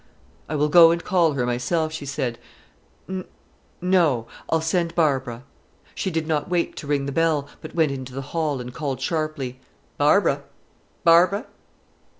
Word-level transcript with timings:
"I 0.49 0.55
will 0.55 0.67
go 0.67 0.89
and 0.89 1.03
call 1.03 1.33
her 1.33 1.45
myself," 1.45 1.93
she 1.93 2.07
said. 2.07 2.39
"N 3.07 3.23
no; 3.81 4.25
I'll 4.49 4.59
send 4.59 4.95
Barbara." 4.95 5.43
She 5.93 6.09
did 6.09 6.25
not 6.25 6.49
wait 6.49 6.75
to 6.77 6.87
ring 6.87 7.05
the 7.05 7.11
bell, 7.11 7.47
but 7.61 7.75
went 7.75 7.91
into 7.91 8.13
the 8.15 8.23
hall, 8.33 8.59
and 8.59 8.73
called 8.73 8.99
sharply, 8.99 9.59
"Barbara! 9.99 10.41
Barbara!" 11.03 11.45